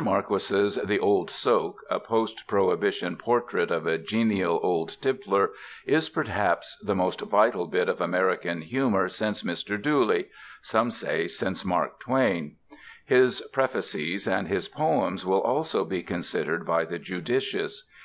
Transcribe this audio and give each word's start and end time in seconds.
Marquis's 0.00 0.76
The 0.76 1.00
Old 1.00 1.28
Soak, 1.28 1.80
a 1.90 1.98
post 1.98 2.44
prohibition 2.46 3.16
portrait 3.16 3.72
of 3.72 3.84
a 3.84 3.98
genial 3.98 4.60
old 4.62 4.96
tippler, 5.02 5.50
is 5.86 6.08
perhaps 6.08 6.76
the 6.80 6.94
most 6.94 7.20
vital 7.22 7.66
bit 7.66 7.88
of 7.88 8.00
American 8.00 8.60
humor 8.60 9.08
since 9.08 9.42
Mr. 9.42 9.76
Dooley 9.82 10.28
some 10.62 10.92
say 10.92 11.26
since 11.26 11.64
Mark 11.64 11.98
Twain. 11.98 12.54
His 13.06 13.40
Prefaces 13.52 14.28
and 14.28 14.46
his 14.46 14.68
poems 14.68 15.26
will 15.26 15.40
also 15.42 15.84
be 15.84 16.04
considered 16.04 16.64
by 16.64 16.84
the 16.84 17.00
judicious. 17.00 17.82